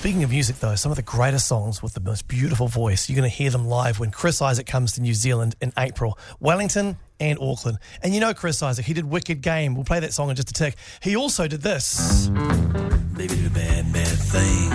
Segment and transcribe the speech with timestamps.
[0.00, 3.18] Speaking of music, though, some of the greatest songs with the most beautiful voice, you're
[3.18, 6.18] going to hear them live when Chris Isaak comes to New Zealand in April.
[6.40, 7.76] Wellington and Auckland.
[8.02, 9.74] And you know Chris Isaak, he did Wicked Game.
[9.74, 10.76] We'll play that song in just a tick.
[11.02, 12.28] He also did this.
[12.28, 14.70] Baby did a bad, bad thing.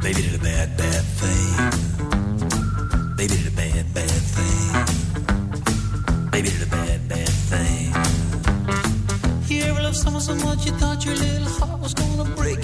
[0.00, 1.70] Baby did a bad, bad thing.
[3.14, 4.72] Baby did a bad, bad thing.
[6.32, 7.94] Baby did a bad, bad thing.
[9.46, 12.58] You ever love someone so much you thought your little heart was gonna break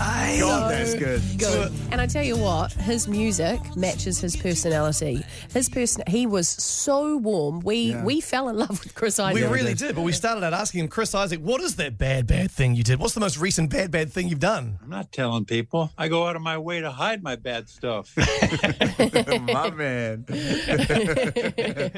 [0.00, 0.40] it?
[0.40, 1.22] God, that's good.
[1.38, 1.72] Good.
[1.90, 5.24] And I tell you what, his music matches his personality.
[5.52, 7.60] His person, he was so warm.
[7.60, 8.04] We Yeah.
[8.04, 9.34] we fell in love with Chris Isaak.
[9.34, 12.26] We really did, but we started out asking him, Chris Isaak, what is that bad,
[12.26, 12.98] bad thing you did?
[12.98, 14.78] What's the most recent bad, bad thing you've done?
[14.82, 15.90] I'm not telling people.
[15.98, 18.14] I go out of my way to hide my bad stuff.
[19.48, 20.24] My man.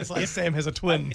[0.01, 1.13] It's like Sam has a twin.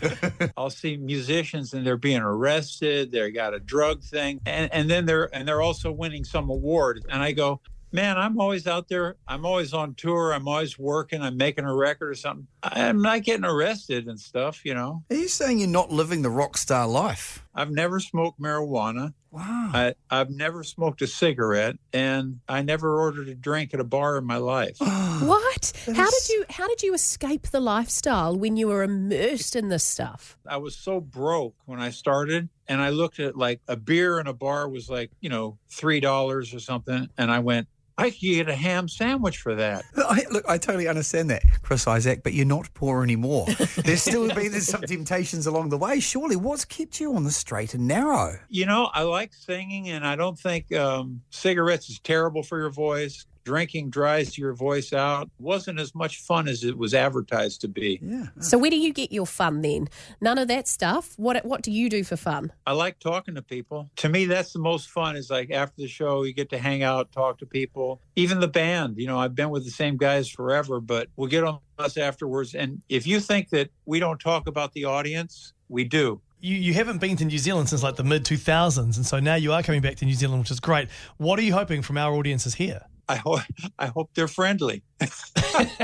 [0.57, 3.11] I'll see musicians and they're being arrested.
[3.11, 6.74] They got a drug thing, and and then they're and they're also winning some award.
[7.09, 7.61] And I go,
[7.91, 9.15] man, I'm always out there.
[9.27, 10.33] I'm always on tour.
[10.33, 11.21] I'm always working.
[11.21, 12.47] I'm making a record or something.
[12.63, 14.65] I'm not getting arrested and stuff.
[14.65, 17.44] You know, Are you saying you're not living the rock star life?
[17.55, 19.13] I've never smoked marijuana.
[19.31, 19.71] Wow.
[19.73, 24.17] I, I've never smoked a cigarette, and I never ordered a drink at a bar
[24.17, 24.77] in my life.
[25.15, 25.71] What?
[25.85, 29.55] That How is- did you how did you escape the lifestyle when you were immersed
[29.55, 30.37] in this stuff?
[30.45, 34.27] I was so broke when I started, and I looked at like a beer in
[34.27, 37.67] a bar was like, you know, three dollars or something, and I went,
[37.97, 39.85] I could get a ham sandwich for that.
[39.97, 43.47] I, look, I totally understand that, Chris Isaak, but you're not poor anymore.
[43.77, 45.99] There's still been there's some temptations along the way.
[45.99, 48.37] Surely, what's kept you on the straight and narrow?
[48.49, 52.69] You know, I like singing, and I don't think um, cigarettes is terrible for your
[52.69, 53.25] voice.
[53.45, 55.29] Drinking dries your voice out.
[55.39, 57.99] wasn't as much fun as it was advertised to be.
[58.01, 58.27] Yeah.
[58.39, 59.87] So where do you get your fun then?
[60.19, 61.13] None of that stuff.
[61.17, 62.51] What what do you do for fun?
[62.65, 63.91] I like talking to people.
[63.97, 65.15] To me, that's the most fun.
[65.15, 68.01] Is like after the show, you get to hang out, talk to people.
[68.15, 68.97] Even the band.
[68.97, 72.55] You know, I've been with the same guys forever, but we'll get on us afterwards.
[72.55, 76.19] And if you think that we don't talk about the audience, we do.
[76.41, 79.35] You, you haven't been to New Zealand since like the mid 2000s, and so now
[79.35, 80.89] you are coming back to New Zealand, which is great.
[81.17, 82.81] What are you hoping from our audiences here?
[83.07, 83.41] I hope
[83.79, 84.83] I hope they're friendly.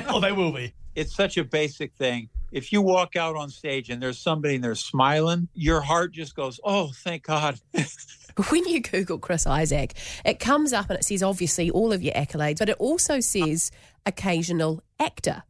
[0.09, 0.74] oh, they will be.
[0.96, 2.30] It's such a basic thing.
[2.52, 6.36] If you walk out on stage and there's somebody and they're smiling, your heart just
[6.36, 7.59] goes, "Oh, thank God."
[8.50, 9.94] When you Google Chris Isaak,
[10.26, 13.72] it comes up and it says obviously all of your accolades, but it also says
[14.06, 15.44] occasional actor.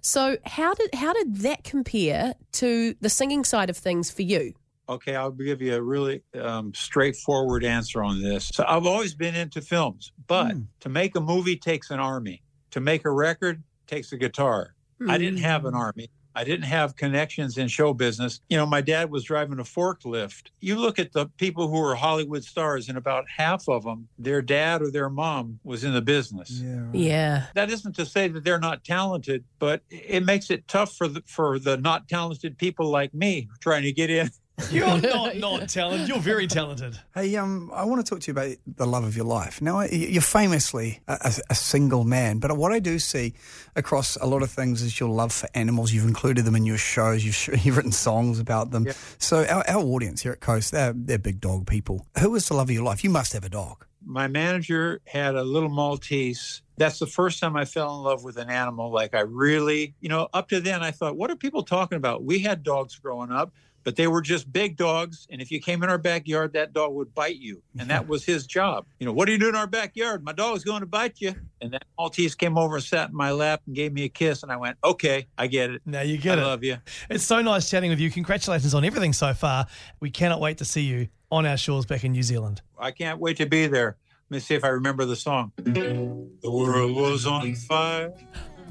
[0.00, 4.54] So how did how did that compare to the singing side of things for you?
[4.88, 8.50] Okay, I'll give you a really um, straightforward answer on this.
[8.54, 12.42] So I've always been into films, but to make a movie takes an army.
[12.72, 14.74] To make a record takes a guitar.
[15.08, 16.10] I didn't have an army.
[16.34, 18.40] I didn't have connections in show business.
[18.48, 20.50] You know, my dad was driving a forklift.
[20.60, 24.40] You look at the people who are Hollywood stars, and about half of them, their
[24.40, 26.50] dad or their mom was in the business.
[26.50, 26.86] Yeah.
[26.92, 27.46] Yeah.
[27.54, 31.22] That isn't to say that they're not talented, but it makes it tough for the,
[31.26, 34.30] for the not talented people like me trying to get in.
[34.70, 36.08] You're not not talented.
[36.08, 36.98] You're very talented.
[37.14, 39.62] Hey, um, I want to talk to you about the love of your life.
[39.62, 43.34] Now, you're famously a, a, a single man, but what I do see
[43.76, 45.92] across a lot of things is your love for animals.
[45.92, 47.24] You've included them in your shows.
[47.24, 48.86] You've, you've written songs about them.
[48.86, 48.96] Yep.
[49.18, 52.06] So, our, our audience here at Coast, they're, they're big dog people.
[52.20, 53.04] Who is the love of your life?
[53.04, 53.86] You must have a dog.
[54.04, 56.62] my manager had a little Maltese.
[56.78, 58.90] That's the first time I fell in love with an animal.
[58.90, 62.24] Like I really, you know, up to then I thought, what are people talking about?
[62.24, 63.52] We had dogs growing up,
[63.88, 65.26] but they were just big dogs.
[65.30, 67.62] And if you came in our backyard, that dog would bite you.
[67.78, 68.84] And that was his job.
[69.00, 70.22] You know, what are you doing in our backyard?
[70.22, 71.34] My dog's going to bite you.
[71.62, 74.42] And that Maltese came over and sat in my lap and gave me a kiss.
[74.42, 75.80] And I went, okay, I get it.
[75.86, 76.42] Now you I get it.
[76.42, 76.76] I love you.
[77.08, 78.10] It's so nice chatting with you.
[78.10, 79.66] Congratulations on everything so far.
[80.00, 82.60] We cannot wait to see you on our shores back in New Zealand.
[82.78, 83.96] I can't wait to be there.
[84.28, 85.52] Let me see if I remember the song.
[85.56, 88.12] The world was on fire.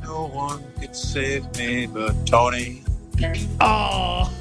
[0.03, 2.83] No one could save me but Toni.
[3.59, 4.31] Oh.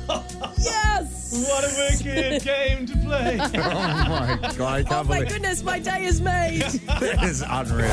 [1.45, 3.39] What a wicked game to play.
[3.57, 4.61] Oh, my God.
[4.61, 6.63] I Oh my goodness, my day is made.
[6.87, 7.91] That is unreal.